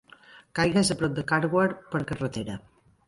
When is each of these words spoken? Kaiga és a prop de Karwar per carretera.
Kaiga 0.59 0.81
és 0.83 0.89
a 0.95 0.97
prop 1.01 1.13
de 1.19 1.25
Karwar 1.33 1.67
per 1.93 2.05
carretera. 2.13 2.57